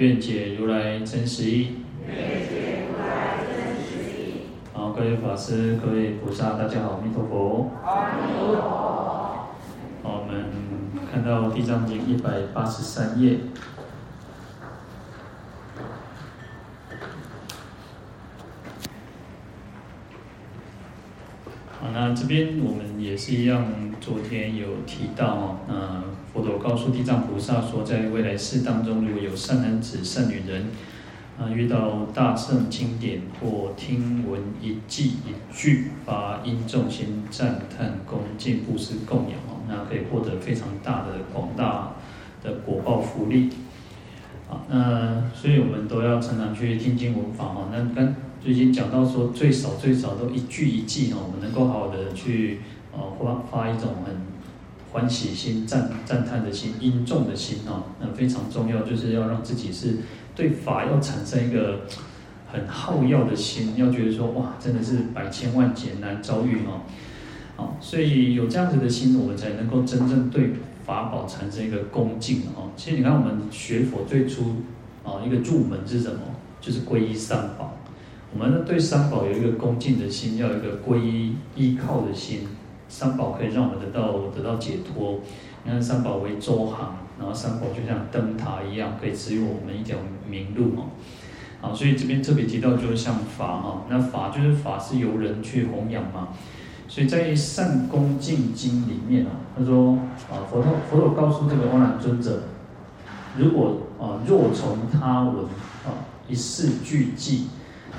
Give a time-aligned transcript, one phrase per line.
[0.00, 1.74] 愿解如来真实义。
[4.72, 7.70] 好，各位法师、各位菩萨，大家好，阿弥陀佛。
[7.84, 8.62] 阿弥陀佛。
[10.02, 10.46] 好，我们
[11.12, 13.40] 看到《地藏经》一百八十三页。
[21.78, 23.64] 好，这边我们也是一样，
[24.00, 26.02] 昨天有提到哦，那
[26.32, 30.66] 佛陀告诉地藏菩萨说，在未来世当中，如果有善男子、善女人，
[31.38, 41.92] 啊，遇到大圣经典或听闻一记一句，发音重心赞叹恭敬布施供养哦，那可以获得非常大的广大
[42.42, 43.50] 的果报福利。
[44.48, 48.14] 啊，那所以我们都要常常去听经闻法哦，那跟。
[48.42, 52.60] 最近讲到说，最少最少都一句一句哦，我们能够好好的去
[52.90, 54.16] 呃发发一种很
[54.90, 59.98] 欢喜心、赞赞叹的心、殷重的心哦，那非常重要，就是要让自己是
[60.34, 61.80] 对法要产生一个
[62.50, 66.80] 很好乐的心，要觉得说哇，真的是百千万劫难遭遇哦，
[67.56, 70.52] 好，所以有这样子的心，我们才能够真正对
[70.86, 72.70] 法宝产生一个恭敬哦。
[72.74, 74.62] 其实你看，我们学佛最初
[75.04, 76.20] 啊，一个入门是什么？
[76.58, 77.76] 就是皈依三宝。
[78.32, 82.46] 我们呢，对三宝有一个恭敬的心，要有一个皈依依靠的心。
[82.88, 85.18] 三宝可以让我们得到得到解脱。
[85.64, 89.96] 你看三宝为周航，然后三宝就像灯塔一样，可以指引我们一条
[90.28, 90.86] 明路哦。
[91.60, 96.28] 好，所以这边特别提到，就是像法哈，那法就是法是由人去弘扬嘛。
[96.88, 99.98] 所以在《善恭敬经》里面啊，他说
[100.30, 102.44] 啊，佛陀佛陀告诉这个阿难尊者，
[103.36, 105.44] 如果啊若从他闻
[105.84, 107.48] 啊一事具记。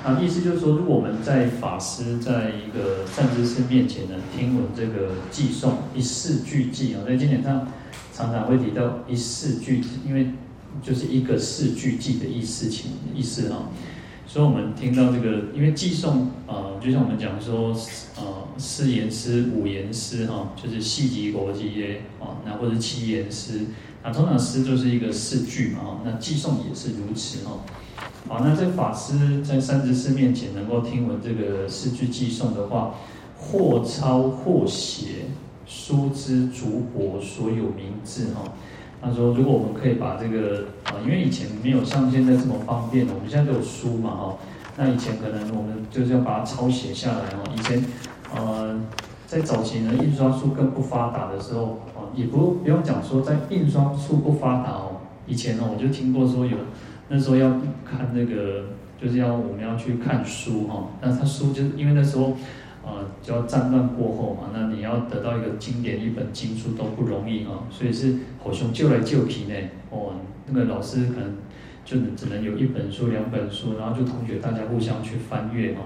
[0.04, 7.68] 啊，意思就是说，如果我们在法师在一个善知识面前呢，听闻这个寄送一四句记啊，在经典上
[8.12, 10.30] 常常会提到一四句，因为
[10.82, 13.70] 就是一个四句记的意思情意思啊。
[14.26, 17.68] 所以我们听到这个，因为寄送啊，就像我们讲说，
[18.16, 23.60] 呃，四言诗、五言诗哈，就是四字五字耶啊，那或者七言诗，
[24.02, 27.60] 那通常诗就是一个四句嘛哈，那寄送也是如此哈。
[28.28, 32.94] 好，那这法师在善知识面前能够听闻这个四句寄送的话，
[33.36, 35.26] 或抄或写，
[35.66, 38.52] 书之竹帛所有名字哈。
[39.02, 44.36] 他说，如果我们可以把这个啊，因为以前没有像现在这么方便，我们现在都有书嘛哈。
[44.78, 47.44] 那以前可能我们就是要把它抄写下来哦。
[47.54, 47.84] 以前
[48.34, 48.80] 呃，
[49.26, 55.00] 在早期呢，印刷术更不发达的时候啊，也不不用讲说在印刷术不发达哦。
[55.26, 56.56] 以前呢，我就听过说有。
[57.14, 57.50] 那时候要
[57.84, 58.64] 看那个，
[58.98, 60.88] 就是要我们要去看书哈。
[61.02, 62.34] 那他书就是因为那时候，
[62.82, 69.54] 呃，就要战乱过后嘛，那你要得到一个经典一本经书都不容易啊，所以是好兄救来救去呢。
[69.90, 70.14] 哦，
[70.46, 71.34] 那个老师可能
[71.84, 75.80] 就只能有一本书、两本书，然后就同学大家互相去翻阅哈。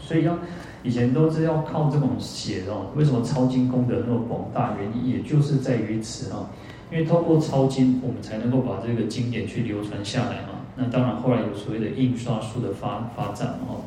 [0.00, 0.36] 所以要
[0.82, 2.90] 以前都是要靠这种写哦。
[2.96, 4.74] 为什么抄经功德那么广大？
[4.80, 6.50] 原因也就是在于此啊。
[6.92, 10.60] 因为透过抄经，我们才能够把这个经典去流传下来嘛。
[10.76, 13.82] 那当然，后来有所谓的印刷术的发发展哦。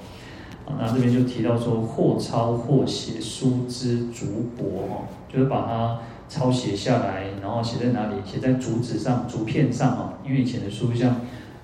[0.80, 8.16] 那这边就提到说，或抄或写，书之竹帛哦，就是把它抄写下来，然后写在哪里？
[8.26, 10.14] 写在竹子上、竹片上啊。
[10.26, 11.12] 因为以前的书像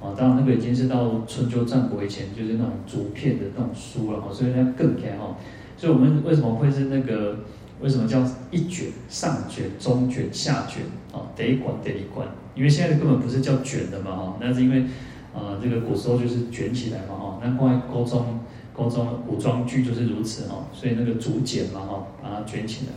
[0.01, 5.35] 啊，当然那个已经是到春秋战国以前，就是那种竹片的那种书了哈，所以它更开哈。
[5.75, 7.39] 所以我们为什么会是那个？
[7.83, 10.83] 为什么叫一卷、上卷、中卷、下卷？
[11.11, 14.85] 啊，得一关、第二关，因为现在根本不是叫卷的嘛，哈，那是因为，
[15.31, 18.39] 呃，这个古时候就是卷起来嘛，哈，那关于高中、
[18.75, 22.93] 高中古装剧就是如此，哈，所以那个竹简嘛，哈，把它卷起来，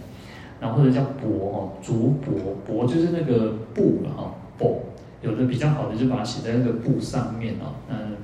[0.60, 4.76] 然后或者叫帛，哈，竹帛，帛就是那个布了，哈，帛，
[5.20, 8.16] 有的比较好的就把它写在那个布上面，啊，嗯，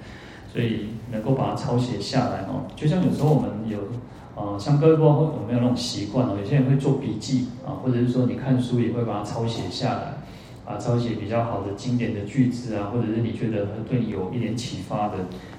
[0.51, 3.79] 所以能够把它抄写下来，哈，就像有时候我们有。
[4.35, 6.37] 啊，像各位不知道有没有那种习惯哦？
[6.41, 10.15] 有些人会做笔记啊，或者是说你看书也会把它抄写下来，
[10.65, 15.17] 啊，抄写比较好的经典的句子啊，或者是你觉得对你有一点启发的，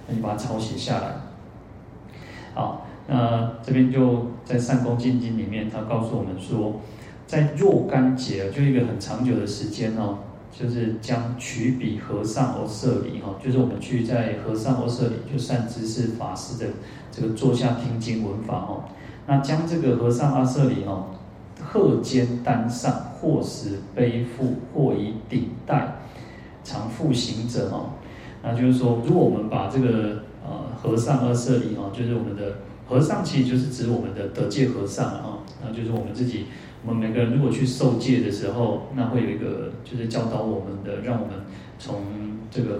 [0.08, 1.16] 那你把它抄写下来。
[2.56, 6.82] 好，那这边就在《善恭敬经》里面，他告诉我们说，
[7.28, 10.18] 在若干劫，就一个很长久的时间哦，
[10.58, 16.72] 就是将取彼和尚而舍离哈，就是我们去在和尚而舍离，就善知识法师的
[17.12, 18.84] 这个坐下听经闻法哦。
[19.26, 21.08] 那将这个和尚阿舍离哈，
[21.60, 25.96] 荷肩担上，或时背负，或以顶戴，
[26.64, 27.90] 常复行者哦。
[28.44, 32.58] 那就是说，如果我们把这个呃和尚阿舍离哈，就是我们的
[32.88, 36.46] 和尚，其实就是指我们的得戒和尚啊，那就是我们自己。
[36.86, 41.36] 我们每个人如果去受戒的时候，那会有一个就是教导我们的，让我们
[41.80, 41.96] 从
[42.52, 42.80] 这个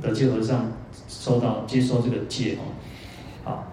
[0.00, 0.70] 得戒和尚
[1.08, 2.62] 收到接受这个戒哦。
[3.42, 3.66] 好，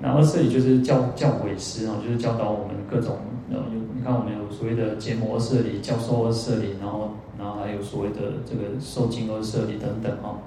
[0.00, 10.38] 然后这里就是教教诲师哦，就是教导我们各种呃，有你看我们有所谓的结摩舍离、教授二舍离，然后然后还有所谓的这个受经阿舍离等等哦。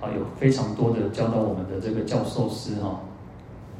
[0.00, 3.00] 啊，有非常多的教导我们的这个教授师哈，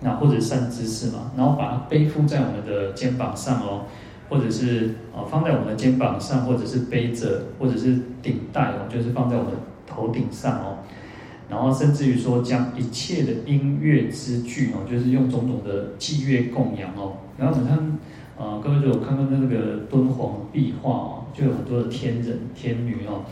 [0.03, 3.85] 那或者善知识嘛，然后把它背负在我们的肩膀上哦。
[4.29, 9.53] 或者是啊，放在我们的肩膀上，或者是背着，或者是顶戴哦，就是放在我们
[9.87, 10.79] 头顶上哦。
[11.49, 17.15] 然后甚至于说，将一切的音乐之具哦，就是用种种的祭乐供养哦。
[17.39, 17.79] 然后你看，
[18.39, 23.25] 啊，各位就有看到那个敦煌壁画哦，就有很多的天人天女哦。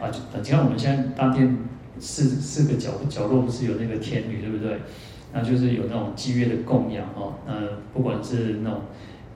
[0.00, 1.58] 啊，你看我们现在大殿
[1.98, 4.78] 四四个角角落不是有那个天女对不对？
[5.34, 7.34] 那就是有那种祭乐的供养哦。
[7.46, 7.52] 那
[7.92, 8.80] 不管是那种。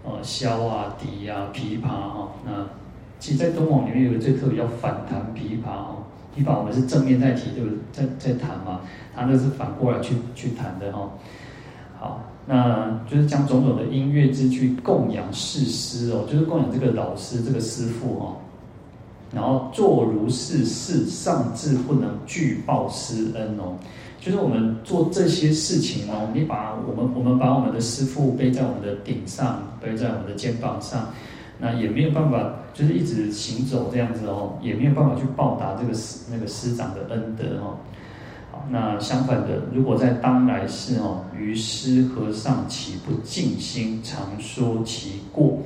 [0.04, 2.66] 呃，箫啊、笛啊、琵琶哈，那
[3.20, 5.96] 其实，在敦煌里面有个最特别叫反弹琵琶哈。
[6.36, 7.78] 琵琶我们是正面在提，对不对？
[7.92, 8.80] 在在弹嘛，
[9.14, 11.10] 它那是反过来去去弹的哈。
[12.00, 18.36] 好，那就是将种种的音乐之具供养世师哦，就是供养这个老师、这个师傅哈。
[19.34, 23.76] 然后做如是事，尚自不能具报师恩哦。
[24.20, 31.08] 就是我们做这些事情哦，你把我们我们把我们的师父背在我们的顶上，背在我们的肩膀上，
[31.58, 37.78] 那也没有办法，就是一直行走这样子哦，也没有办法去报答这个师那个师长的恩德哦。
[38.52, 45.58] 好，那相反的，如果在当来世哦，于师和尚岂不尽心常说其过？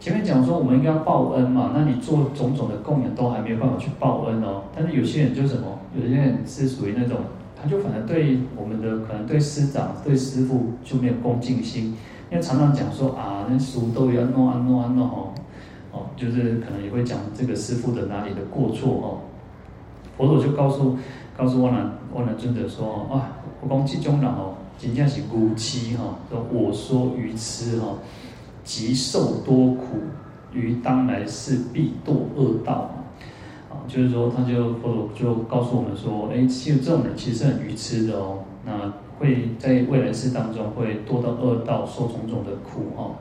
[0.00, 4.62] 前面讲说我们应该要报恩嘛，那你做种种的供养都还没有办法去报恩哦。
[4.74, 7.18] 但是有些人就什么，有些人是属于那种。
[7.60, 11.86] 他就反正对我们的可能对师长对师父就没有恭敬心，
[12.30, 15.34] 因为常常讲说啊，那书都要弄啊弄啊弄哦，
[15.90, 19.06] 哦，就是可能也会讲这个师父的哪里的过错哦。
[20.16, 20.96] 佛陀就告诉
[21.36, 27.88] 告诉万难万难尊者说啊，我讲这种人哦，真正是愚痴哈，说我说愚痴哈，
[28.68, 29.96] 极受多苦，
[30.52, 32.90] 于当来世必堕恶道。
[33.70, 38.40] 啊就是说，他就佛陀就告诉我们说，哎，其实这种人其实很愚痴的哦。
[38.66, 43.16] 那会在未来世当中会堕到恶道，受种种的苦哦。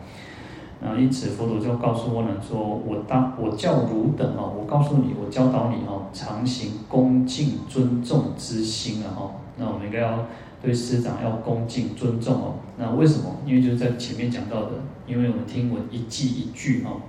[0.82, 9.32] 那因此佛陀就告诉我们说，我当我教汝等哦，我告诉你，我教导你哦，常行恭敬尊重之心啊哈。
[9.58, 10.26] 那我们应该要
[10.62, 12.56] 对师长要恭敬尊重哦。
[12.78, 13.38] 那为什么？
[13.46, 14.72] 因为就是在前面讲到的，
[15.08, 17.02] 因为我们听闻一偈一句哦。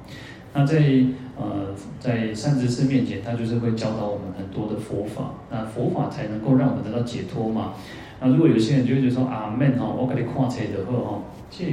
[0.55, 1.05] 那在
[1.37, 7.75] 呃，在善知识面前，他就是会教导我们很多的佛法，那佛法才能够让我们得到解脱嘛。
[8.21, 11.65] 那如果有些人就会觉得说阿门哈，我给你看车的话哈，这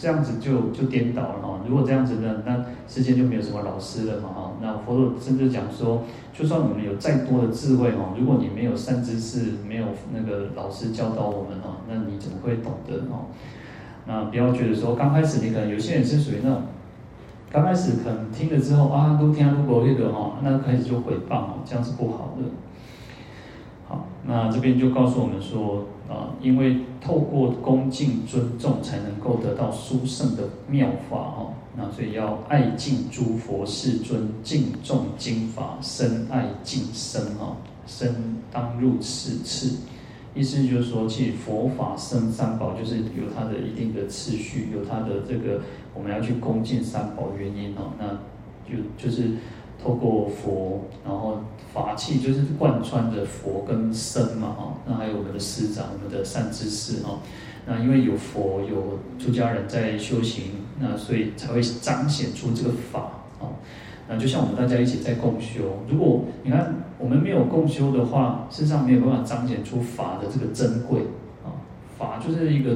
[0.00, 1.60] 这样子就就颠倒了哈。
[1.68, 4.52] 如果这样子呢，那世间就没有什么老师了嘛哈。
[4.62, 6.02] 那佛陀甚至讲说，
[6.32, 13.26] 就算我们有再多的智慧哈，如果你没有善知识，没有那个老师教导我们哈，那你怎么会懂得哈？
[14.06, 16.62] 那不要觉得说刚开始你可能有些人是属于那种。
[17.52, 22.44] 刚开始可能听了之后啊，都听如果那个哈，那开始就毁谤哦，这样是不好的。
[23.88, 31.54] 好，那这边就告诉我们说啊，因为透过恭敬尊重，才能够得到殊胜的妙法哈。
[31.76, 38.12] 那所以要爱敬诸佛世尊，敬重经法，深爱敬僧哈，僧
[38.50, 39.76] 当入此次。
[40.34, 45.60] 意思就是说，其实佛法生三宝就是有它的一定的次序，有它的这个
[45.94, 47.92] 我们要去恭敬三宝原因哦。
[47.98, 48.18] 那
[48.68, 49.30] 就就是
[49.82, 51.40] 透过佛，然后
[51.72, 54.74] 法器就是贯穿着佛跟僧嘛哈。
[54.86, 57.18] 那还有我们的师长，我们的善知识哈。
[57.66, 60.44] 那因为有佛有出家人在修行，
[60.78, 63.00] 那所以才会彰显出这个法
[63.40, 63.48] 啊。
[64.08, 71.02] 那就像我们大家一起在共修，如果你看我们没有共修的话，事实上没有办法彰显出法的这个珍贵
[71.44, 71.54] 啊。
[71.96, 72.74] 法就是一个，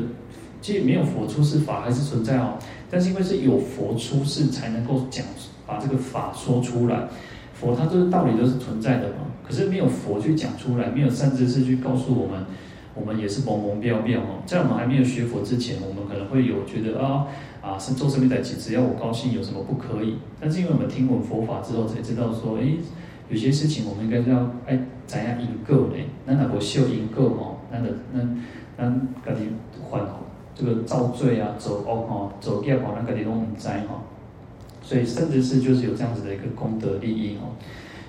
[0.60, 2.54] 其实没有佛出世，法还是存在哦。
[2.90, 5.24] 但是因为是有佛出世，才能够讲
[5.66, 7.08] 把这个法说出来。
[7.52, 12.44] 佛它这个道理都是存在的嘛，可是没有佛去讲出来，没有善知识去告诉我们，
[12.94, 14.42] 我们也是懵懵飘飘哦。
[14.44, 17.26] 在我们还没有学佛之前，我们可能会有觉得啊。
[17.64, 20.18] 啊，是做什么代志，只要我高兴，有什么不可以？
[20.38, 22.76] 但是因为我们听闻佛法之后，才知道说，诶，
[23.30, 25.96] 有些事情我们应该是要哎怎样因果呢？
[26.26, 27.56] 那哪个修因果哦？
[27.72, 28.20] 那个那
[28.76, 28.90] 那
[29.24, 29.48] 家己
[29.90, 29.98] 还
[30.54, 34.02] 这个造罪啊，走恶哈，走业哈，那家己拢唔知哈。
[34.84, 37.56] 所以甚至是就是有这样子的一个功德利益哦。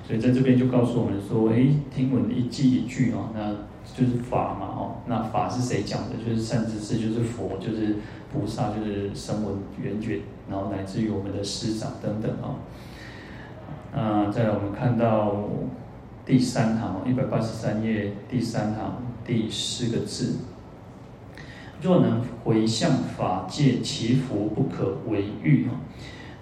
[0.05, 3.51] 所以在这边就告诉我们说，哎，听闻一句一句哦，那
[3.84, 4.98] 就是法嘛哦。
[5.08, 6.15] 那法是谁讲的？
[6.24, 7.96] 就是善知识，就是佛，就是
[8.32, 12.60] 菩萨，就是声闻缘觉，然后乃至于我们的师长等等哦。
[13.98, 15.50] 啊，再来我们看到
[16.24, 20.36] 第三行一百八十三页第三行第四个字：
[21.82, 25.67] 若能回向法界，其福不可为喻。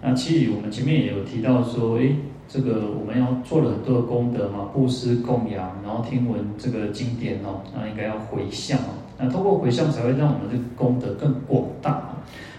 [0.03, 2.15] 那其实我们前面也有提到说，诶。
[2.45, 12.09] 这个我们要做了很多的功德嘛，布施供养，然后听闻这个经典哦，那应该要回向哦，那通过回向才会让我们这个功德更广大，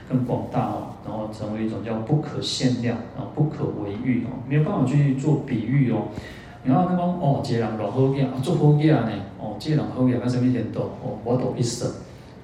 [0.09, 6.09] 更广大哦，然后成为一种叫不可限量，然后不可为喻哦，没有办法去做比喻哦。
[6.65, 11.95] 然后他讲哦，这人老好嘢，做好嘢呢，哦，这人好嘢，他什么程度哦，我懂意思。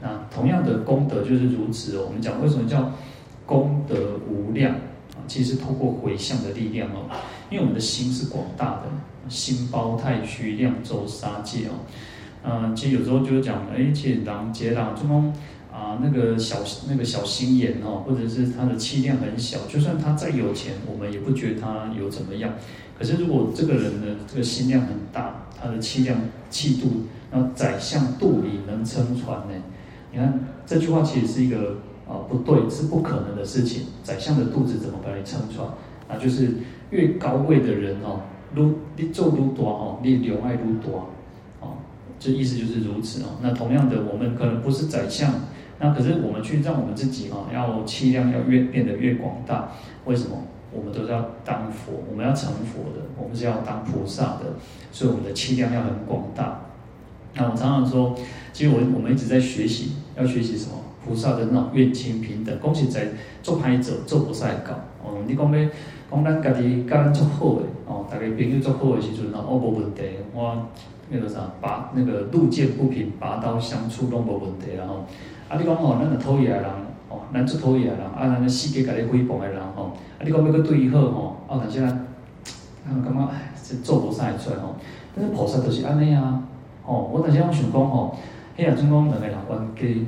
[0.00, 2.04] 那同样的功德就是如此哦。
[2.06, 2.92] 我们讲为什么叫
[3.44, 3.96] 功德
[4.30, 4.72] 无量？
[5.30, 7.06] 其实透过回向的力量哦，
[7.50, 8.88] 因为我们的心是广大的，
[9.28, 11.86] 心包太虚，量周沙界哦。
[12.42, 15.32] 嗯，其实有时候就是讲，哎，其实当劫当中
[15.72, 16.56] 啊，那个小
[16.88, 22.52] 那个小心眼哦，或者是他的气量很小，就算他再有钱，我们也不觉得他有怎么样。
[22.98, 26.18] 可是如果这个人的这个心量很大，他的气量
[26.50, 29.54] 气度，然后宰相肚里能撑船呢？
[30.10, 31.76] 你看这句话其实是一个。
[32.10, 33.86] 啊，不对，是不可能的事情。
[34.02, 35.64] 宰相的肚子怎么把你撑穿？
[36.08, 36.50] 啊，就是
[36.90, 41.06] 越高位的人哦，如你做如多哦，你留爱如多
[41.60, 41.78] 哦，
[42.18, 43.26] 这意思就是如此哦。
[43.40, 45.32] 那同样的，我们可能不是宰相，
[45.78, 49.70] 那可是我们去让我们自己哦，要气量要越变得越广大。
[50.04, 50.36] 为什么？
[50.72, 54.54] 我们都是要当佛，我们要成佛的，我们是要当菩萨的，
[54.92, 56.60] 所以我们的气量要很广大。
[57.34, 58.14] 那我常常说，
[58.52, 60.74] 其实我我们一直在学习，要学习什么？
[61.04, 63.08] 菩萨的那种愿亲平等，讲实在
[63.42, 64.72] 做歹者做菩萨会教。
[65.02, 65.68] 哦，你讲要
[66.10, 70.02] 讲咱家己甲咱做好诶，哦，大家朋友做好诶时阵，哦，无问题。
[70.34, 70.66] 我
[71.08, 75.06] 那个啥，拔那个路见不平，拔刀相助拢无问题啦吼。
[75.48, 76.70] 啊，你讲吼，咱个讨厌诶人，
[77.08, 84.76] 哦，咱做讨厌诶人，啊，咱个世界甲你诽谤诶人，吼，啊，你讲要搁对伊好，吼，啊，但是咱，啊，感觉是做菩萨会出来吼。
[85.16, 86.42] 但是菩萨就是安尼啊，
[86.84, 88.14] 吼，我但是我想讲吼，
[88.56, 89.34] 迄个阵讲两个人
[89.80, 90.06] 冤家。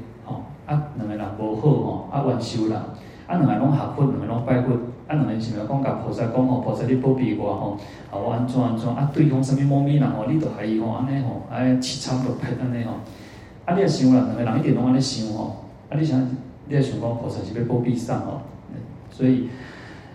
[0.67, 2.91] 啊，两个人无好吼，啊冤仇人，啊
[3.27, 4.75] 两个拢合佛，两个拢拜佛，
[5.09, 7.77] 啊两个是咪讲甲菩萨讲吼，菩萨你保庇我吼，
[8.11, 12.93] 啊我安怎安怎，啊对方什么猫咪人吼，你都害伊吼，安尼吼，哎凄惨都歹安尼吼，
[13.65, 18.41] 啊你也想啦，两个人一定拢安尼想吼，啊你想，你也想讲菩萨是要保庇上吼，
[19.11, 19.49] 所以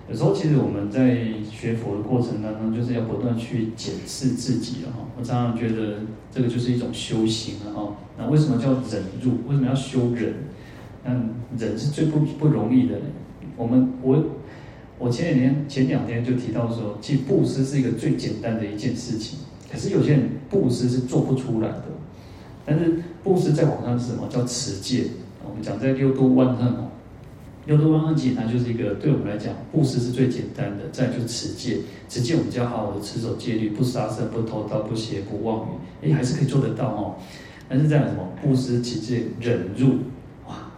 [0.10, 1.18] 有时候其实我们在
[1.52, 5.00] 学佛的过程当中，就是要不断去检视自己了哈。
[5.20, 6.00] 我常常觉得
[6.32, 7.94] 这个就是一种修行了哈。
[8.18, 9.32] 那为什么叫忍辱？
[9.50, 10.34] 为什么要修忍？
[11.04, 12.96] 嗯，忍是最不不容易的。
[13.58, 14.24] 我们我
[14.98, 21.84] 我前两天前两天就提到说，其实布施是一个最简单的一件事情，可是有些人布施是做不出来的。
[22.66, 24.28] 但是布施在往上是什么？
[24.30, 25.04] 叫持戒。
[25.46, 26.87] 我们讲在六度万恨哦，
[27.68, 30.86] 六度万恨其实它就是一个对我们来讲，布施是最简单的。
[30.92, 31.78] 再就是持戒，
[32.10, 35.68] 持戒我们就要好好的持守戒律，不杀生、不偷盗、不邪、不妄
[36.02, 37.16] 语，诶，还是可以做得到哦。
[37.70, 38.28] 但是这样什么？
[38.42, 39.98] 布施、持戒、忍辱。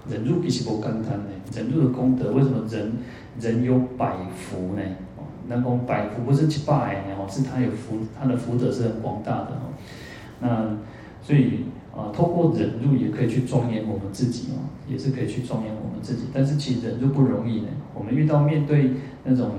[0.10, 2.91] 忍辱其实不简单呢，忍辱的功德为什么人
[3.39, 4.81] 人有百福呢？
[5.17, 9.69] 哦，那讲百福不是一百呢，哦，是他有福，他的福德是很广大的哦。
[10.39, 10.75] 那
[11.22, 11.65] 所以
[12.00, 16.24] 啊，透过忍辱也可以去庄严我们自己哦，也是可以去庄严我们自己。
[16.34, 17.68] 但是其实忍辱不容易呢。
[17.94, 18.91] 我们遇到面对
[19.25, 19.51] 那种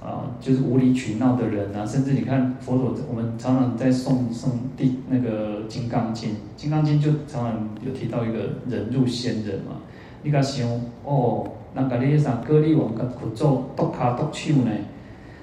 [0.00, 9.76] 啊，就是无理取闹的人啊，甚至你看佛陀，我们常常在诵诵地那个《金刚经》，《金刚经》就常常有提到一个忍辱仙人嘛。
[10.22, 10.68] 你甲想
[11.04, 14.70] 哦，那个你啥歌利王甲去做剁卡剁手呢？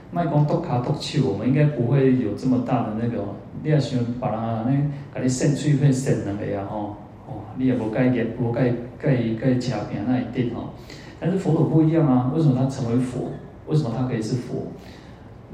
[0.10, 3.24] 卖讲剁卡剁手，我们应该不会有这么大的那个。
[3.64, 6.96] 你也想别人安尼甲你扇嘴片扇两个啊吼，
[7.28, 10.74] 哦，你也无介意，无介介介车平那一定吼。
[11.20, 13.32] 但是佛陀不一样啊，为什么他成为佛？
[13.68, 14.68] 为什么他可以是佛？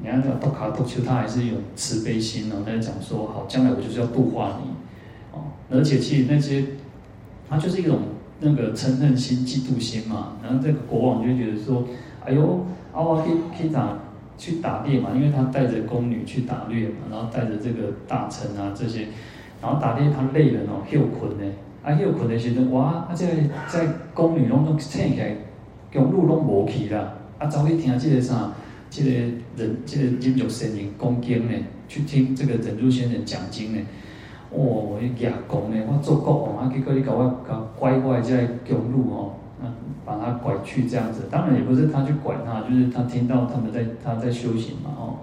[0.02, 2.58] 你看这个剁骹剁手，他还是有慈悲心哦。
[2.66, 4.72] 他讲说好，将来我就是要度化你
[5.32, 5.44] 哦。
[5.72, 6.64] 而且其实那些，
[7.50, 8.00] 他就是一种。
[8.46, 11.86] 那个嗔恨心、嫉妒心嘛，然后这个国王就觉得说
[12.26, 13.98] ：“哎呦，阿瓦可以可以打
[14.38, 19.08] 去打猎嘛，因为他带着宫女去打猎嘛，然后带着这个大臣啊这些，
[19.62, 23.34] 然后打猎他累了哦，休困呢，啊休困的时候，哇，啊这个
[23.68, 25.36] 在宫女拢都醒起来，
[25.94, 28.52] 公路拢无去啦，啊走去听这个啥，
[28.90, 31.54] 这个人，这个忍辱仙人讲经呢，
[31.88, 33.82] 去听这个忍辱仙人讲经呢，
[34.50, 39.70] 哦，伊牙讲呢，我做国王啊，结果你搞我搞拐拐在公路哦，那
[40.06, 45.20] 把他拐去这样子，当然也不是他去拐他，就是他听到他们在他在修行嘛哦，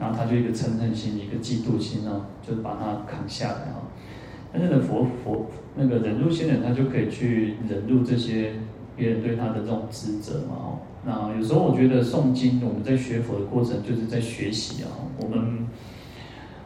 [0.00, 3.86] 然后他就一个嗔恨心，一个嫉妒心哦，就把他扛下来哦。
[4.52, 8.54] 但是呢，佛佛那个忍辱仙人，他就可以去忍辱这些
[8.96, 10.78] 别人对他的这种指责嘛哦。
[11.06, 14.90] 那有时候我觉得诵经，我们在学佛的过程就是在学习啊。
[15.20, 15.66] 我们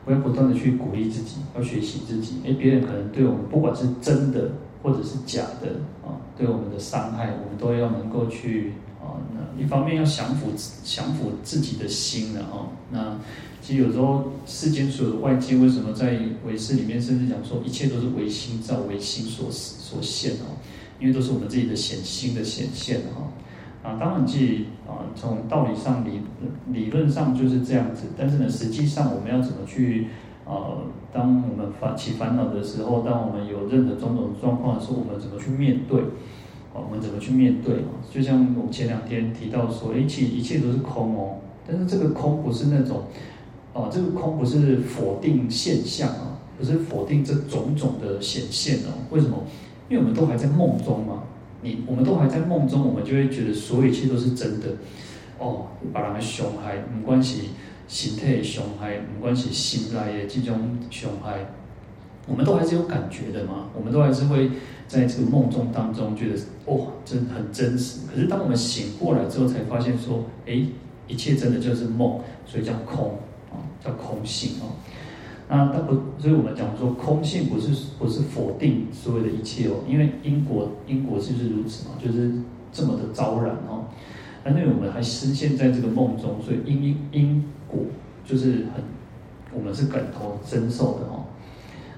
[0.04, 2.40] 我要不断的去鼓励自己，要学习自己。
[2.46, 4.50] 哎，别人可能对我们，不管是真的
[4.86, 9.18] 或者是假的啊，对我们的伤害，我们都要能够去啊。
[9.34, 10.46] 那一方面要降服
[10.84, 12.70] 降服自己的心的啊。
[12.92, 13.18] 那
[13.60, 20.54] 其实有时候世间所有的外界，为什么在唯识里面甚至讲说，一切都是唯心造，唯心所所现哦？
[21.00, 23.26] 因为都是我们自己的显心的显现哈。
[23.82, 26.20] 啊，当然，即啊，从道理上理
[26.72, 30.06] 理论上就是这样子，但是呢，实际上我们要怎么去
[30.46, 30.78] 呃，
[31.12, 36.00] 当我们发起烦恼的时候，当我们有任何种种状况的时候，我们怎么去面对？
[36.72, 37.76] 我们怎么去面对？
[38.12, 43.04] 就像我们前两天提到说，一切一切都是空哦，但是这个空不是那种，
[43.72, 48.92] 哦，这个空不是否定现象啊，不是否定这种种的显现哦。
[49.10, 49.38] 为什么？
[49.88, 51.22] 因为我们都还在梦中嘛。
[51.62, 54.66] 你我们都还在梦中，我们就会觉得所有一切都是真的。
[55.38, 57.50] 哦，把人伤害，没关系
[57.88, 61.52] 身体的伤害，不管是心内的这种伤害，
[62.26, 63.68] 我们都还是有感觉的嘛。
[63.74, 64.50] 我们都还是会
[64.88, 68.00] 在这个梦中当中觉得，哦，真很真实。
[68.12, 70.66] 可是当我们醒过来之后，才发现说，哎，
[71.06, 73.18] 一切真的就是梦，所以叫空
[73.50, 74.74] 啊，叫空性哦。
[75.48, 77.68] 那它不，所以我们讲说空性不是
[78.00, 82.32] 不是否定所有的一切哦，因为因果因果就是如此嘛，就是
[82.72, 83.84] 这么的昭然哦。
[84.42, 87.25] 那因为我们还深陷在这个梦中，所以因因因
[88.26, 88.82] 就是很，
[89.54, 91.24] 我们是感同身受的哦。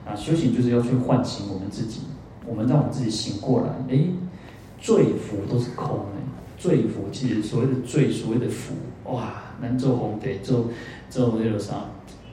[0.06, 2.02] 啊，修行就是要去唤醒我们自己，
[2.46, 3.68] 我们让我们自己醒过来。
[3.88, 4.06] 哎，
[4.80, 6.20] 罪福都是空的，
[6.56, 8.74] 罪福其实所谓的罪，所谓的福，
[9.04, 10.66] 哇，能做红得做
[11.10, 11.74] 做那个啥？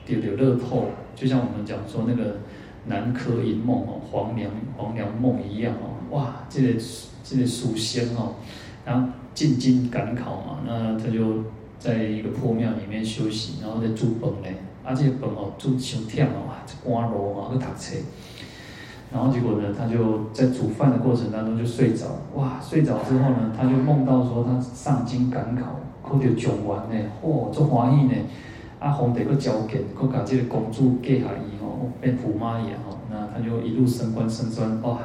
[0.06, 2.36] 丢丢乐透，就像我们讲说那个
[2.86, 6.80] 南柯一梦哦，黄粱黄粱梦一样哦，哇，这个
[7.24, 8.34] 这个书仙哦，
[8.84, 11.42] 然后进京赶考嘛，那他就
[11.86, 17.96] 在一个破庙里面休息，然后在煮饭嘞，啊，这个饭哦煮太忝了哇，干炉嘛去读册，
[19.12, 28.14] 然后结果呢，他就在煮饭的过程当中就睡着，哇，睡着之后呢，他就梦到说他上京赶考，考到状元呢，嚯，足欢喜呢。
[28.78, 34.98] 啊，皇帝阁召见，阁甲这个公主嫁下伊吼，变驸马爷吼，那他就一路升官升官，哇！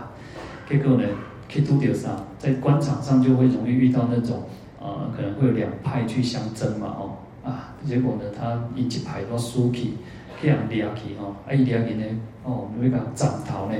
[0.70, 1.04] 结果呢，
[1.48, 4.44] 去拄着啥，在官场上就会容易遇到那种，
[4.82, 7.12] 呃，可能会有两派去相争嘛，哦，
[7.48, 9.94] 啊，结果呢，他一一派都输去，
[10.42, 12.06] 去人掠去吼，啊，伊掠去呢，
[12.44, 13.76] 哦，要甲斩头呢，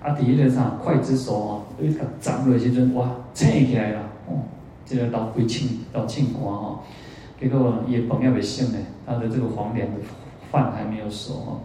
[0.00, 4.42] 啊，伫迄个啥刽子手吼，要甲斩落时阵，哇，醒起来啦，哦，
[4.84, 6.78] 这个流规庆流庆官哦。
[7.40, 10.00] 结果也本要被信呢，他的这个黄粱的
[10.50, 11.60] 饭还没有熟哦，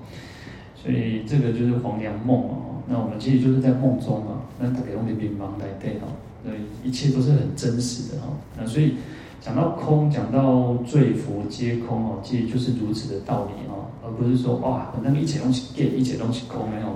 [0.76, 2.82] 所以这个就是黄粱梦哦。
[2.88, 6.10] 那我们其实就是在梦中嘛，那他给我们迷茫来对哦，
[6.43, 8.38] 对一切都是很真实的哦。
[8.58, 8.95] 那所以
[9.39, 16.88] 讲到空，讲到罪佛皆空哦，其实就是如此的道理哦，而不是说哇，那个一切东西变，一切东西空没有。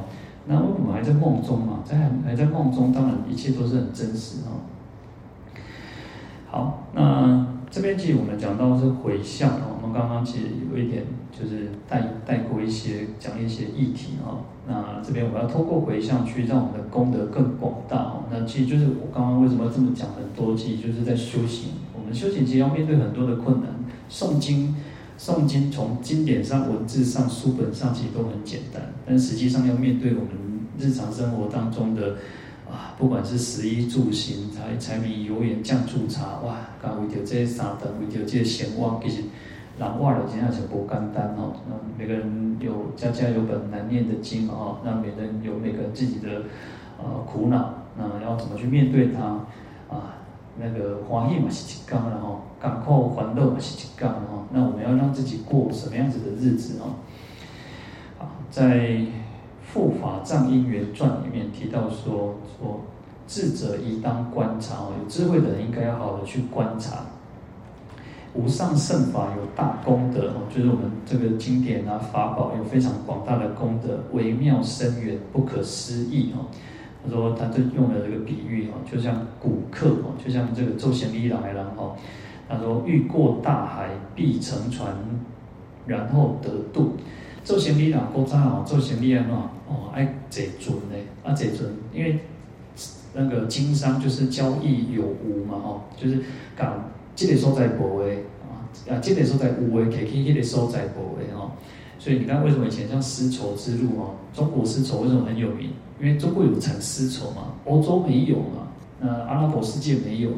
[0.48, 4.62] 那我们还在梦中嘛，在还在梦中，当然一切都是很真实哦。
[6.48, 7.48] 好，那。
[7.72, 14.44] 这边其实我们讲到是回向哦，刚刚其实有一点就是带带过一些讲一些议题啊。
[14.68, 18.24] 那这边我要通过回向去让我们的功德更广大哦。
[18.30, 21.70] 那其实就是我刚刚为什么这么讲很多，其实就是在修行。
[21.98, 23.70] 我们修行其实要面对很多的困难，
[24.10, 24.76] 诵经
[25.18, 30.30] 诵经从经典上、文字上、书本上其实都很简单，但实际上要面对我们
[30.78, 32.18] 日常生活当中的。
[32.68, 39.22] 啊，不管是食衣住行、柴柴米油盐酱醋茶，哇，刚为着这些三顿，为着这些闲话，其实
[39.78, 41.54] 人活了真的是不简单哦。
[41.68, 46.44] 那每个人有家家有本难念的经哦，那每个人有每个人自己的
[46.98, 49.24] 呃苦恼，那要怎么去面对它
[49.90, 50.16] 啊？
[50.58, 54.46] 那个欢喜嘛是一天然后甘苦欢乐嘛是一天哦。
[54.52, 56.96] 那我们要让自己过什么样子的日子哦？
[58.20, 59.00] 啊，在。
[59.78, 62.80] 《护法藏因缘传》里面提到说：“说
[63.28, 67.00] 智者宜当观察哦，有智慧的人应该要好好的去观察。
[68.36, 76.46] 无上圣法有大功德哦，就是我们这个经典啊法宝有非常广大的功德，微妙深远，不可思议哦。”
[77.06, 81.96] 他说，他就用了这个比喻哦，就像古客哦，就像这个周贤一来了哦，
[82.50, 84.92] 他说：“欲过大海，必乘船，
[85.86, 86.98] 然后得度。”
[87.46, 89.24] 做生意啊，国家哦，做生意啊，
[89.68, 92.20] 哦，爱坐船呢，啊，坐船，因为
[93.14, 96.24] 那个经商就是交易有无嘛，吼，就是
[96.56, 98.24] 港这个所在无诶，
[98.90, 101.52] 啊，这个所在有诶，可以去这个所在无诶，吼。
[101.98, 105.72] 所以你看，为什么以前像丝绸之路哦，中国丝绸为什么很有名？
[106.00, 108.68] 因为中国有产丝绸嘛，欧洲没有嘛，
[109.00, 110.30] 那阿拉伯世界没有，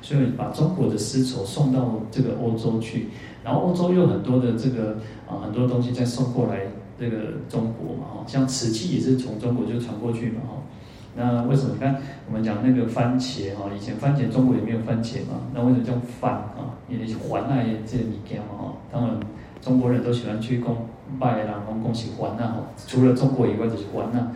[0.00, 3.08] 所以把中国的丝绸送到这个欧洲去。
[3.42, 6.60] 然后欧洲又有很多的这个啊，很多东西再送过来
[6.98, 7.16] 这个
[7.48, 10.54] 中国嘛，哈，像瓷器也是从中国就传过去嘛，哈。
[11.16, 11.74] 那为什么？
[11.74, 11.96] 你看
[12.26, 16.78] 我们讲那个番茄哈，以前番茄中国也没有番茄嘛，那为什么叫番啊？
[16.88, 18.74] 因为是番啊，这个物件嘛，哈。
[18.92, 19.16] 当然
[19.60, 20.74] 中国人都喜欢去讲
[21.18, 22.56] 拜啦，然后恭喜番啊，哈。
[22.86, 24.32] 除了中国以外就是番啊。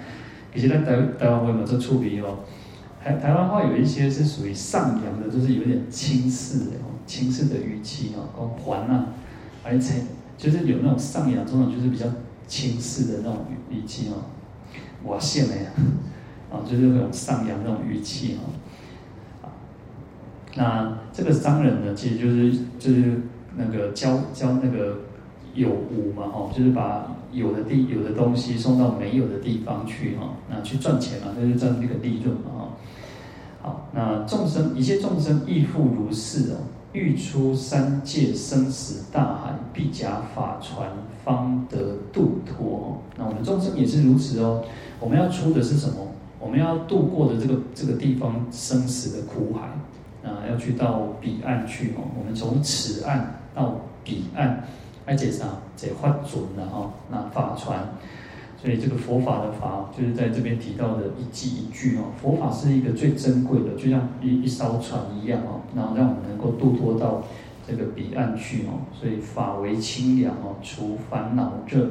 [0.52, 2.38] 其实在台台湾话嘛，这处理哦，
[3.02, 6.70] 台台湾话有一些是属于上扬的，就是有点轻视的。
[7.06, 9.08] 轻视的语气啊，讲还啊，
[9.62, 10.04] 而且
[10.38, 12.06] 就是有那种上扬，这种就是比较
[12.46, 14.24] 轻视的那种语气哦。
[15.02, 15.54] 我现在
[16.55, 18.38] 啊，就是那种上扬那种语气
[19.43, 19.51] 啊。
[20.55, 23.21] 那这个商人呢，其实就是就是
[23.57, 24.99] 那个交交那个
[25.55, 32.69] 有无嘛，哈，就是把有的地有的东西送到没有的地方去哈，那去赚钱嘛，那就赚那个利润嘛，哈。
[33.62, 36.57] 好，那众生一切众生亦复如是哦。
[36.93, 40.88] 欲出三界生死大海，必假法船，
[41.25, 43.03] 方得度脱。
[43.19, 44.62] 那我们众生也是如此哦。
[45.01, 45.97] 我们要出的是什么？
[46.55, 49.67] 我们要渡过的这个这个地方生死的苦海
[50.23, 52.07] 啊，要去到彼岸去哦。
[52.17, 54.62] 我们从此岸到彼岸，
[55.05, 55.47] 而且啥？
[55.77, 56.93] 这发准了哈。
[57.11, 57.85] 那法船。
[58.62, 62.14] 所以这个佛法的法，就是在这边提到的一记一句哦。
[62.23, 67.25] 佛法是一个最珍贵的，就像一一艘船一样哦，然后让我们能够渡脱到
[67.67, 68.87] 这个彼岸去哦。
[68.93, 71.90] 所以法为清凉哦，除烦恼热。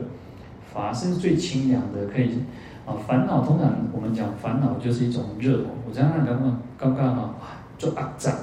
[0.74, 2.40] 法是最清凉的，可以
[2.86, 2.96] 啊。
[3.08, 5.68] 烦恼通常我们讲烦恼就是一种热哦。
[5.88, 7.36] 我刚刚讲刚刚啊，
[7.78, 8.34] 做阿杂，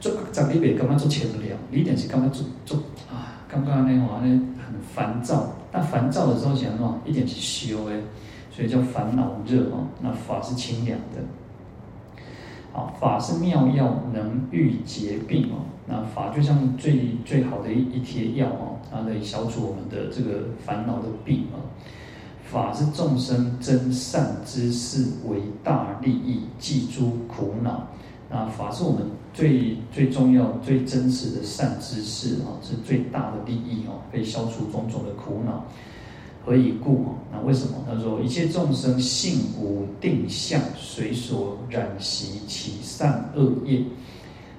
[0.00, 2.78] 做阿杂你别刚刚做清凉，你一点是刚刚做做
[3.10, 3.42] 啊？
[3.48, 5.52] 刚刚那话呢很烦躁。
[5.72, 7.98] 那烦躁的时候想哦，一点是修哎，
[8.50, 9.88] 所以叫烦恼热哦。
[10.02, 12.22] 那法是清凉的，
[12.72, 15.64] 好，法是妙药，能愈结病哦。
[15.86, 21.72] 那法就像最最好的一一帖药哦，它可以消除我们的这个烦恼的病哦。
[22.52, 27.88] 法是众生真善知识为大利益，济诸苦恼。
[28.30, 35.64] 那法是我们最最重要、最真实的善知识啊，是最大的利益哦，可以消除种种的苦恼。
[36.44, 37.14] 何以故？
[37.32, 37.72] 那为什么？
[37.88, 43.82] 他说：一切众生性无定相，随所染习其善恶业。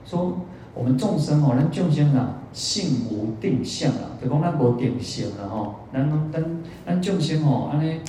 [0.06, 0.36] 说
[0.74, 5.76] 我们众生哦，咱众生啊，性无定相啊，就讲咱无定性了哈。
[5.94, 6.44] 咱咱
[6.86, 8.00] 咱众生哦，安尼。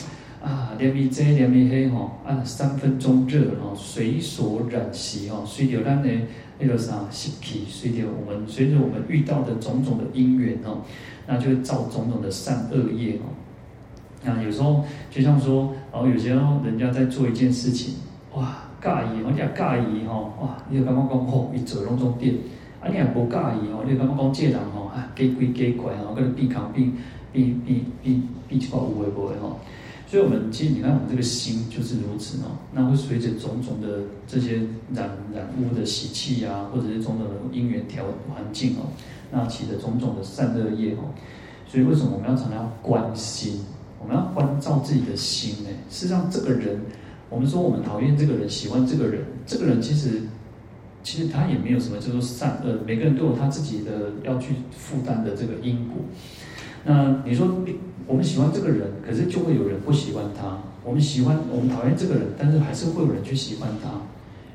[0.42, 6.10] 啊，连咪这连咪黑吼，啊，三分钟热吼，随所染习吼，随着咱的
[6.58, 10.82] 那个啥习气，随着我们随着我们遇到的种种的因缘哦，
[11.26, 13.32] 那就会造种种的善恶业哦。
[14.22, 17.94] 那有时候就像说，然后有些人人家在做一件事情，
[18.34, 22.34] 哇，介意，我讲介意吼，哇，你就感觉讲吼，伊做拢种点，
[22.82, 26.92] 啊，你也无介意吼，你就感觉讲这人吼，啊，假鬼假怪吼，跟比扛比
[27.32, 29.58] 比比比比起来有诶无诶吼。
[30.06, 32.52] 所以，我们其实你看，我们这个心就是如此哦。
[32.72, 34.58] 那会随着种种的这些
[34.92, 38.86] 染染污的习气啊，或者是种种的因缘条环境哦，
[39.32, 41.08] 那起的种种的善恶业哦。
[41.66, 43.60] 所以，为什么我们要常常要观心？
[43.98, 45.70] 我们要关照自己的心呢？
[45.88, 46.78] 事实上，这个人，
[47.30, 50.22] 我们说我们讨厌这个人，喜欢这个人，这个人其实
[51.02, 55.96] 其实他也没有什么叫做善恶，每个人都有他自己的要去负担的这个因果。
[56.84, 57.48] 那你说？
[58.06, 60.58] 我们喜欢这个人，可是就会有人不喜欢他。
[60.84, 63.88] 我们喜欢，我们讨厌这个人，但是还是会有人去喜欢他。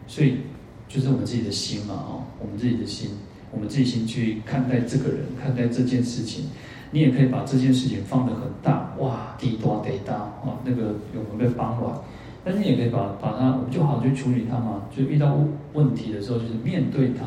[0.05, 0.41] 所以，
[0.87, 3.09] 就是我们自己的心嘛，哦，我们自己的心，
[3.49, 6.45] 我们自己心去看待这个人，看待这件事情。
[6.91, 12.03] 你也可以把这件事情放得很大，哇，地多得大，哦，那个有没有被帮忙？
[12.43, 14.83] 但是也可以把把它，我们就好去处理它嘛。
[14.95, 15.37] 就遇到
[15.73, 17.25] 问题的时候，就是面对它，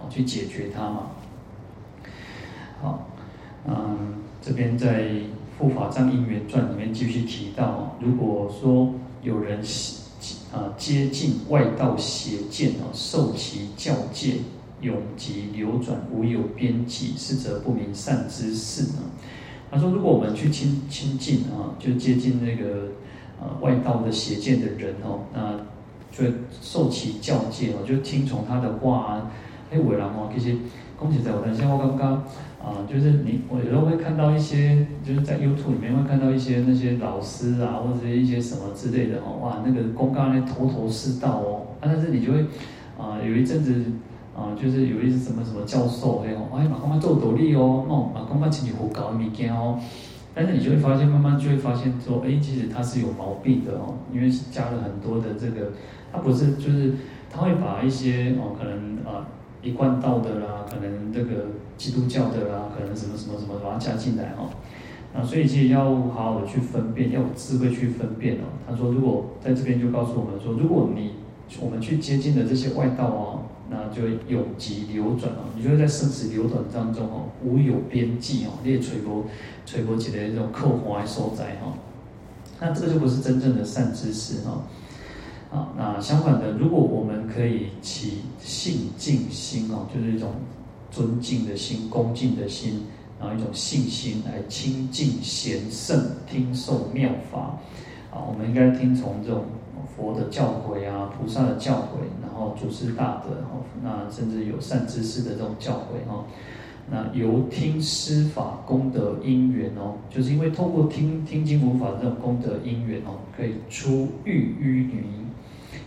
[0.00, 1.10] 哦，去解决它嘛。
[2.80, 3.08] 好，
[3.66, 5.10] 嗯，这边在。
[5.56, 9.60] 《护法藏因缘传》里面继续提到，如果说有人
[10.52, 14.38] 啊接近外道邪见啊，受其教诫，
[14.80, 19.06] 永寂流转，无有边际，是则不明善知识啊。
[19.70, 22.88] 他说，如果我们去亲亲近啊，就接近那个
[23.40, 25.54] 啊外道的邪见的人哦，那
[26.10, 29.30] 就受其教诫哦，就听从他的话啊。
[29.72, 30.56] 哎，伟人哦，其实
[30.96, 32.12] 恭喜在，我等下我刚刚
[32.62, 42.40] 啊，就是你，我有时候会看到一些，就是在 YouTube 里面会看到一些那些老师啊，或者一些什么之类的哦，哇，那个公告那头头是道哦，啊，但是你就会
[42.96, 43.74] 啊，有一阵子
[44.36, 49.80] 啊，就是有一些什么什么教授哎哦，哎，马公妈做独立哦，哦，马公妈亲自胡搞物件哦。
[50.34, 55.70] 但是你就会发现，慢慢就会发现说，哎，其实它是有毛病的哦，因为是加了很多的这个，
[56.12, 56.94] 它不是就是，
[57.30, 59.28] 它会把一些哦，可能啊
[59.62, 64.50] 一贯道的啦，可能这个基督教的啦，可能什么什么什么把它加进来哦，
[65.14, 68.50] 那所以其实要好好的去分辨，要有智慧去分辨哦。
[68.66, 71.12] 他说，如果在这边就告诉我们说，如果你
[71.60, 73.42] 我们去接近的这些外道哦。
[73.74, 79.24] 那就永极流转哦，你就会在生死流转当中哦，无有边际哦，你也垂波
[79.66, 81.74] 垂波起来这种扣怀所在哈。
[82.60, 84.62] 那这个就不是真正的善知识哈。
[85.50, 90.30] 啊，那相反的，如果我们可以起信敬心哦，就是一种
[90.92, 92.82] 尊敬的心、恭敬的心，
[93.18, 97.58] 然后一种信心来亲近贤圣，听受妙法。
[98.12, 99.44] 啊，我们应该听从这种。
[99.96, 106.24] 佛的教诲啊，菩萨的教诲，然后祖师大德哈，那甚至有善知识的这种教诲哈，
[106.90, 115.26] 那由听施法功德因缘哦，就是因为透过听听经闻法这种功德因缘哦，可以出欲淤泥，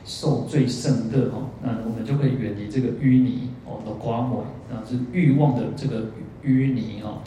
[0.06, 6.06] 受最胜乐哦，那我们就可以远离这个淤泥哦的刮抹，那是欲望的这个
[6.44, 7.22] 淤泥哦，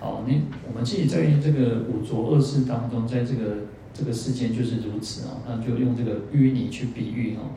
[0.00, 3.56] 哦，你我们自己在这个五浊恶世当中，在这个。
[4.00, 7.52] 这个世间就是如此哦，那就用这个淤泥去比喻哦。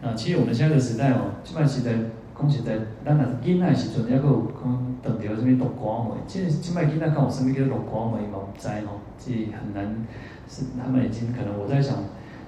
[0.00, 1.92] 那其实我们现在的时代哦，这摆时代，
[2.34, 10.06] 讲实在，当然囡仔时阵，抑个有讲等条什么落光梅，其实这摆囡仔讲有什么叫落光梅嘛，不知哦，这很难，
[10.48, 11.98] 是他们已经可能我在想，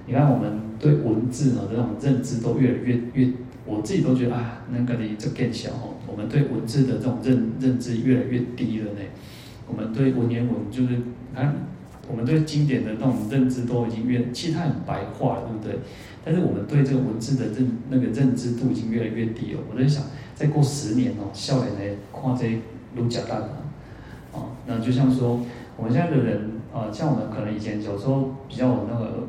[0.07, 3.29] 你看我们对文字哦这种认知都越来越越，
[3.63, 9.01] 我自己都觉得啊，那个你就更小哦，我们对文字的这种认认知越来越低了呢。
[9.67, 10.99] 我们对文言文就是
[11.35, 11.53] 看。
[12.09, 15.79] 我们对经典的那种认知都已经越，其实它很白话了，对不对？
[16.23, 19.59] 但是我们对这个文字的认那个认知度已经越来越低了。
[19.71, 22.59] 我在想，再过十年哦，少年的看这
[22.95, 23.35] 儒家大
[24.33, 25.39] 啊，那就像说
[25.77, 29.27] 我们现在的人啊，像我们可能以前小时候比较那个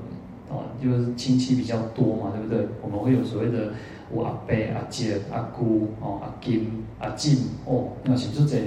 [0.51, 2.67] 啊，就是亲戚比较多嘛，对不对？
[2.83, 3.73] 我们会有所谓的
[4.11, 8.59] 我阿伯、阿姐、阿姑、哦、阿金、阿静哦，那是就这，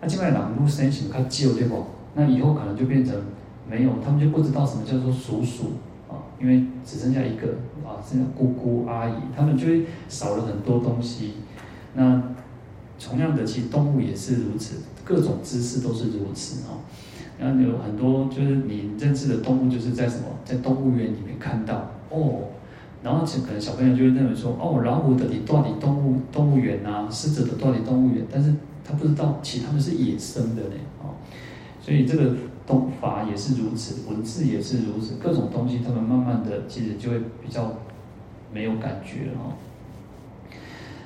[0.00, 1.84] 那现在人愈生想较少对不？
[2.14, 3.14] 那以后可能就变成。
[3.72, 5.72] 没有，他们就不知道什么叫做叔叔
[6.06, 7.46] 啊，因为只剩下一个
[7.82, 11.36] 啊，剩下姑姑阿姨，他们就会少了很多东西。
[11.94, 12.22] 那
[13.00, 16.76] 同样的，其实动物也是如此，各种知识都是如此啊。
[17.38, 22.40] 然后有很多就是你认识的动物，就是在什么，在动物园里面看到哦。
[23.02, 28.54] 然后可能小朋友就会认为说，哦，老虎的你到底动物动物园啊，狮子的到底动物园，但是
[28.84, 31.08] 他不知道，其实他们是野生的呢啊。
[31.80, 32.34] 所以这个。
[32.66, 37.72] 东法也是如此，文字也是如此，各种东西，他们慢慢的其实就会比较
[38.52, 39.56] 没有感觉了哈。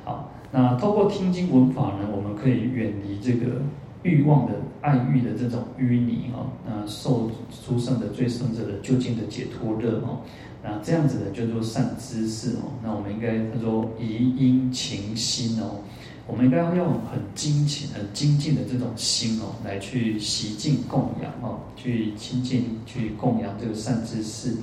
[0.05, 3.63] 好，那透过听经闻法呢，我们可以远离这个
[4.03, 7.31] 欲望的爱欲的这种淤泥哈，那受
[7.67, 10.21] 诸圣的最圣者的究竟的解脱乐哈，
[10.63, 15.81] 那这样子呢叫做善知识哦，那我们应该他说宜殷勤心哦。
[16.29, 24.57] 我们应该要用很精勤、很精进的这种心哦，来去习敬供养哦，去亲近、去供养这个善知识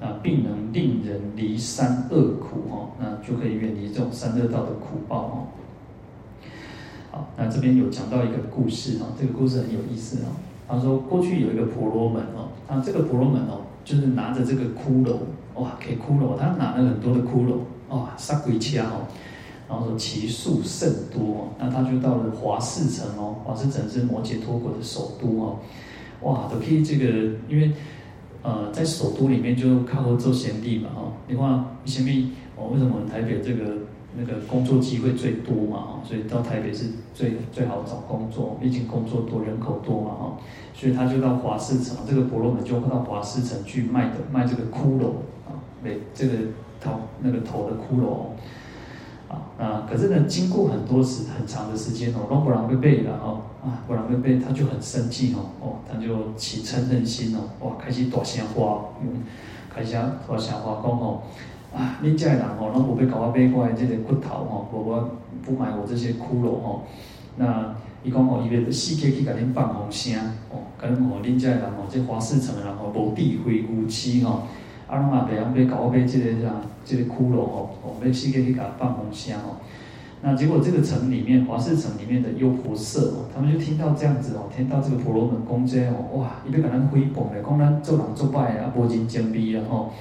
[0.00, 5.34] 啊，并能令人离三恶苦哦，那就可以远离这种三恶道的苦报哦。
[7.10, 10.30] 好，那这边有讲到一个故事哦，这个故事很有意思哦。
[10.68, 15.16] 他说过去有一个婆罗门哦，那这个婆罗门哦，就是拿着这个骷髅
[15.54, 19.06] 哇，给骷髅，他拿了很多的骷髅哇，杀鬼掐哦。
[19.74, 25.56] 然后说其数甚多，那他就到了华氏城哦，华氏城是摩羯陀国的首都哦，
[26.22, 27.06] 哇，都可以这个，
[27.48, 27.72] 因为
[28.40, 33.78] 呃，在首都里面就靠做贤弟嘛哦，你看贤弟哦，为什么台北这个
[34.16, 40.36] 那个工作机会最多嘛哦，所以到台北是最最好找工作，毕竟工作多，人口多嘛哦，
[40.72, 45.08] 所以他就到华氏城，这个婆罗门就到华氏城去卖的卖这个骷髅
[45.48, 46.34] 啊，每这个
[46.80, 48.26] 头那个头的骷髅。
[49.58, 59.22] 啊，可是呢，经过很多时很长的时间哦，都不让被背了哦，啊，不让被背，他就很生气哦，哦，他就起嗔恨心哦，哇，开始大声花，嗯，
[59.72, 61.22] 开始大声话讲哦，
[61.74, 65.10] 啊，恁这人哦，拢无要搞我背过来这个骨头哦，无我
[65.44, 66.82] 不买我这些骷髅哦，
[67.36, 70.14] 那伊讲哦，伊要四界去甲恁放风声
[70.50, 74.42] 哦，甲恁哦，恁这人哦，这华氏城的人哦，无智慧无知哦。
[74.94, 76.54] 啊，拢嘛袂晓要搞我买即个啥，
[76.84, 79.56] 即个骷髅吼，哦，要四界去甲放风声吼。
[80.22, 89.92] 那结果这个城里面，华氏城里面的优婆塞哦，他们就听到这样子哦，听到这个婆罗门公这样哦，哇，伊要甲咱毁谤嘞，讲咱做人做歹啊，无人敬畏啊吼，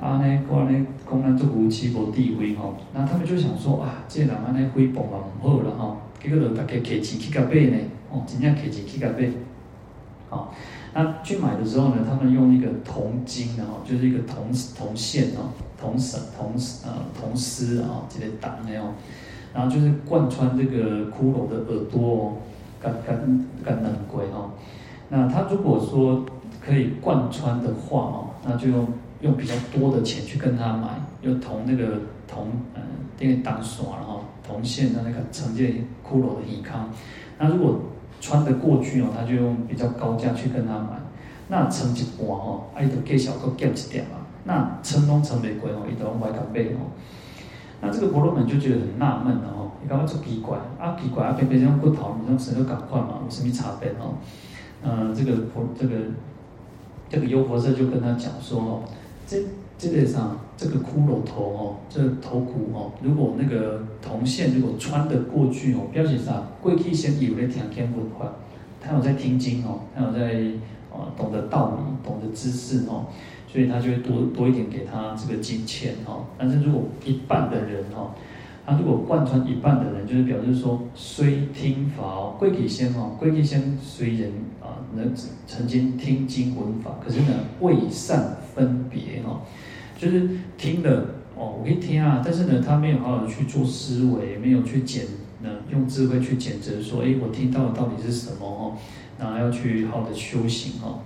[0.00, 7.78] 啊呢，讲呢，讲咱做无耻无地位吼，那他们就想说啊，这人安尼毁谤嘛唔好啦吼，结果就大家摕钱去甲买呢，
[8.10, 9.30] 哦，真正摕钱去甲买，
[10.28, 10.52] 好，
[10.98, 16.54] 那去买的时候呢，他们用一个铜筋，然后就是一个铜铜线哦，铜绳铜
[16.86, 18.94] 呃铜丝啊，这个挡那样。
[19.52, 22.32] 然后就是贯穿这个骷髅的耳朵哦，
[22.80, 24.52] 干干干能鬼哦。
[25.10, 26.24] 那他如果说
[26.64, 28.86] 可以贯穿的话哦，那就用
[29.20, 30.88] 用比较多的钱去跟他买，
[31.20, 32.80] 用铜那个铜嗯，
[33.18, 36.90] 电个当耍然后铜线的那个承接骷髅的衣康。
[37.38, 37.80] 那如果
[38.20, 41.00] 穿得过去哦，他就用比较高价去跟他买。
[41.48, 44.18] 那成一半哦，啊伊就计小个减一点嘛。
[44.44, 46.90] 那成拢成袂过哦，伊就用买个买哦。
[47.80, 50.96] 那这个婆罗门就觉得很纳闷哦，你干嘛这么奇怪啊？
[51.00, 54.14] 奇怪啊，偏偏这样骨头，你这神都赶快嘛，有什么差别哦？
[54.82, 55.94] 嗯，这个婆这个
[57.08, 58.82] 这个优婆塞就跟他讲说哦，
[59.26, 59.36] 这
[59.78, 66.42] 这个上这个骷髅头哦，这个头骨哦，如果那个铜线如果穿得过去哦，表示啥？
[66.62, 68.32] 过去先有在听经文法，
[68.80, 70.50] 他有在听经哦，他有在
[70.90, 73.06] 啊懂得道理，懂得知识哦。
[73.48, 78.14] 所以他就会多多一点给他这个金钱哈，但是如果一半的人哈，
[78.66, 85.10] 他如果贯穿一半的人，就是表示说虽听法哦，贵体仙哦，贵体仙虽然啊能
[85.46, 87.28] 曾经听经闻法，可是呢
[87.60, 89.40] 未善分别哈，
[89.98, 91.06] 就是听了
[91.36, 95.04] 哦，我可以听啊，但是呢他没有好好去做思维，没有去检
[95.42, 98.76] 呢用智慧去检测说，哎，我听到的到底是什么哦，
[99.18, 101.00] 然后要去好的修行哦，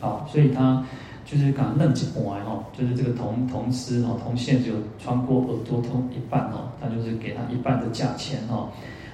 [0.00, 0.84] 好，所以他。
[1.26, 8.68] 就是刚刚嫩起来哈，就是这个铜铜丝哈，铜线就穿过耳朵通一半哈，他就是给他一半的价钱哈。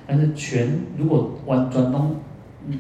[0.09, 2.16] 但是全如果完全都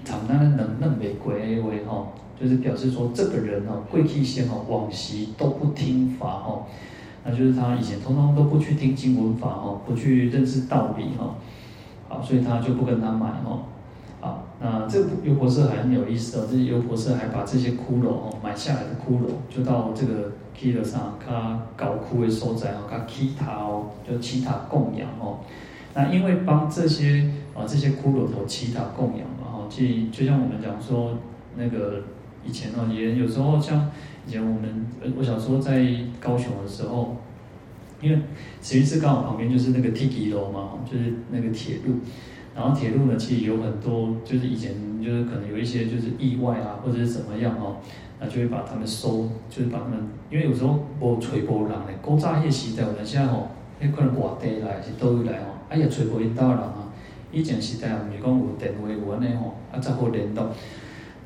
[0.04, 2.08] 长那个能嫩玫瑰为哈，
[2.40, 6.62] 就是表示说这个人哦，贵气仙哈，往昔都不听法哦，
[7.24, 11.34] 那就是他以前通通都不去听经文法哦，不去认识道理哈，
[12.08, 13.62] 好，所以他就不跟他买哈。
[14.22, 25.38] 好，那这个优婆塞还很有意思哦，这些优婆塞还把这些骷髅哦，买下来的骷髅，就到这个基勒上，他搞枯的所在哦，他乞讨哦，就乞讨供养哦。
[25.94, 31.16] 那因为帮这些啊这些骷髅头乞讨供养嘛哈，就就像我们讲说
[31.56, 32.02] 那个
[32.44, 33.90] 以前哦，也有时候像
[34.26, 35.84] 以前我们我小时候在
[36.20, 37.16] 高雄的时候，
[38.00, 38.18] 因为
[38.60, 41.94] 慈云寺刚好旁边就是那个 Tiki 楼嘛，就是那个铁路。
[42.52, 47.76] 然后铁路呢，其实有很多，就是以前就是可能有一些就是意外啊，或者是怎么样哦，
[48.18, 49.98] 那就会把他们收，就是把他们，
[50.30, 53.48] 因为有时候无吹波浪的，古早迄时代，我们现在吼，
[53.78, 56.92] 那可能外地来是倒来哦，哎呀吹波引导人啊，
[57.30, 60.50] 以前时代啊，唔是讲有电话有安尼吼，啊才好联络，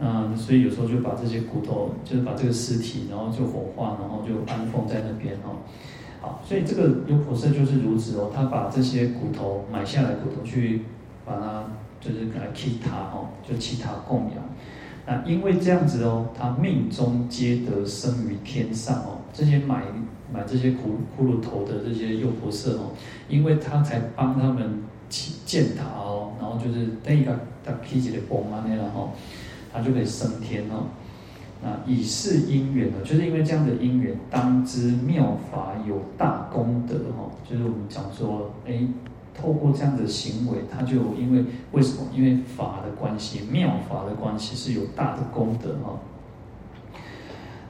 [0.00, 5.62] 嗯，所以有时候就把这些骨头，就是把这个尸体，然后就火化，然后就安放在那边哦，
[6.20, 10.82] 好，所以这个优婆塞就是如此哦，他把这些骨头买下来，骨头去。
[11.26, 11.64] 把它
[12.02, 14.44] 就是给他乞他哦，就乞他供养。
[15.06, 19.20] 那因为这样子哦，他命中皆得生于天上哦。
[19.32, 19.84] 这些买
[20.30, 20.76] 买这些骷
[21.18, 22.90] 骷髅头的这些优婆塞哦，
[23.26, 27.32] 因为他才帮他们起建塔哦，然后就是等于他
[27.64, 29.08] 他起起来崩啊那样哦，
[29.74, 30.86] 他就可以升天哦。
[31.60, 37.28] 那以是因缘呢，就是因为这样的因缘，当知妙法有大功德哦。
[37.42, 38.86] 就是我们讲说，哎。
[39.36, 42.06] 透过这样的行为，他就因为为什么？
[42.14, 45.98] 因为法的关系，妙法的关系是有大的功德哈。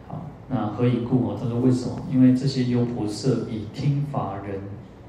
[0.07, 1.39] 好，那何以故啊？
[1.41, 1.99] 他说为什么？
[2.13, 4.61] 因为这些优婆塞以听法人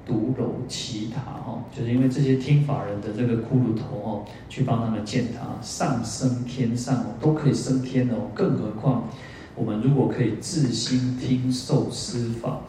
[0.06, 8.30] 独楼其塔哈，就是因为这些听法人的这个骷髅头哦，去帮他们建塔，上升天上哦，都可以升天哦。
[8.34, 9.08] 更何况
[9.56, 12.62] 我们如果可以自心听受施法，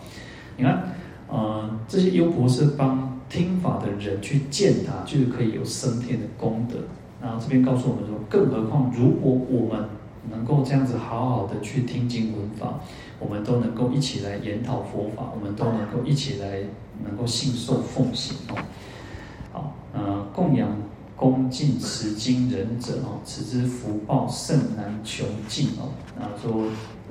[0.56, 0.94] 你看，
[1.28, 3.14] 呃，这些优婆塞帮。
[3.28, 6.76] 听法的人去见他，就是可以有升天的功德。
[7.20, 9.88] 然后这边告诉我们说，更何况如果我们
[10.30, 12.78] 能够这样子好好的去听经闻法，
[13.18, 16.60] 我们都能够一起来研讨佛法，我们都能够一起来
[17.04, 18.56] 能够信受奉行哦。
[19.52, 20.68] 好，呃，供养
[21.16, 25.88] 恭敬持经人者哦，此之福报甚难穷尽哦。
[26.18, 26.64] 然后说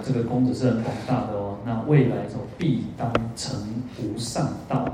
[0.03, 3.59] 这个功德是很广大的哦，那未来说必当成
[4.01, 4.85] 无上道。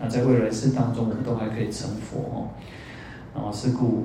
[0.00, 2.48] 那在未来世当中，我们都还可以成佛
[3.34, 3.40] 哦。
[3.40, 4.04] 啊，是故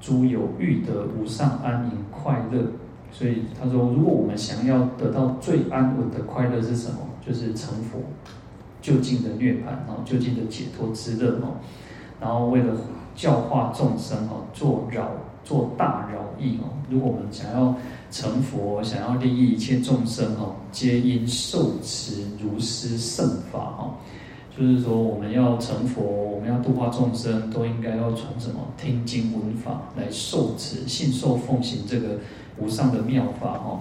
[0.00, 2.64] 诸有欲得无上安隐快乐，
[3.12, 6.98] 所以他说，如果我们想要得到最安稳的快乐是什么？
[7.24, 8.00] 就是成佛。
[8.82, 11.56] 究竟的涅槃哦，究竟的解脱之乐哦，
[12.20, 12.74] 然后为了
[13.14, 15.10] 教化众生哦，做饶
[15.44, 16.70] 做大饶益哦。
[16.88, 17.74] 如果我们想要
[18.10, 23.94] 成佛，想要利益一切众生哦，皆应受持如是圣法哦。
[24.56, 32.18] 就是说，我们要成佛，我们要度化众生，都应该要从什么听经闻法来受持、信受奉行这个
[32.58, 33.80] 无上的妙法哦。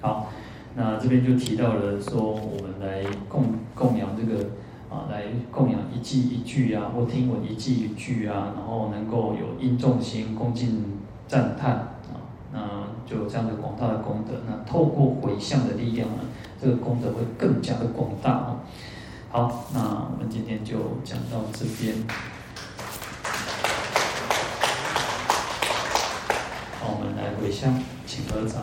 [0.00, 0.28] 好。
[0.76, 4.50] 那这边就提到了说，我们来供供养这个
[4.88, 14.34] 啊，来供养一偈一句啊，或听闻一偈一句啊，然后能够有因众心恭敬赞叹啊，那就有这样的广大的功德。
[14.46, 16.22] 那透过回向的力量呢，
[16.60, 18.60] 这个功德会更加的广大哦。
[19.30, 19.80] 好，那
[20.12, 21.96] 我们今天就讲到这边。
[26.80, 28.62] 好，我们来回向，请合掌。